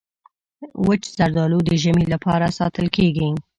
وچ 0.87 1.03
زردالو 1.17 1.59
د 1.65 1.69
ژمي 1.83 2.05
لپاره 2.13 2.55
ساتل 2.59 2.87
کېږي. 2.97 3.29